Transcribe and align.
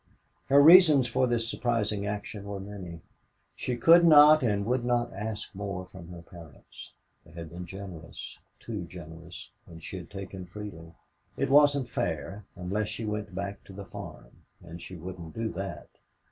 Her 0.47 0.59
reasons 0.59 1.05
for 1.07 1.27
this 1.27 1.47
surprising 1.47 2.07
action 2.07 2.45
were 2.45 2.59
many. 2.59 3.01
She 3.55 3.77
could 3.77 4.03
not 4.03 4.41
and 4.41 4.65
would 4.65 4.83
not 4.83 5.13
ask 5.13 5.53
more 5.53 5.85
from 5.85 6.07
her 6.07 6.23
parents. 6.23 6.93
They 7.23 7.33
had 7.33 7.51
been 7.51 7.67
generous, 7.67 8.39
too 8.59 8.85
generous, 8.85 9.51
and 9.67 9.83
she'd 9.83 10.09
taken 10.09 10.47
freely. 10.47 10.95
It 11.37 11.51
wasn't 11.51 11.87
fair, 11.87 12.45
unless 12.55 12.87
she 12.87 13.05
went 13.05 13.35
back 13.35 13.63
to 13.65 13.73
the 13.73 13.85
farm 13.85 14.41
and 14.63 14.81
she 14.81 14.95
wouldn't 14.95 15.35
do 15.35 15.49
that. 15.49 15.87